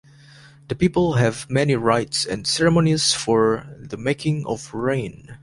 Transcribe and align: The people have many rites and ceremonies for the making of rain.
The 0.69 0.73
people 0.73 1.13
have 1.13 1.47
many 1.47 1.75
rites 1.75 2.25
and 2.25 2.47
ceremonies 2.47 3.13
for 3.13 3.67
the 3.79 3.97
making 3.97 4.47
of 4.47 4.73
rain. 4.73 5.37